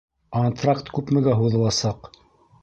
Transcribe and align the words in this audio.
Антракт 0.39 0.89
күпмегә 0.95 1.37
һуҙыласаҡ? 1.43 2.11